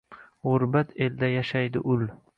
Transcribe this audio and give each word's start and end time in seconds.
Gʼurbat 0.45 0.95
elda 1.09 1.31
yashadi 1.35 1.85
ul 1.97 2.11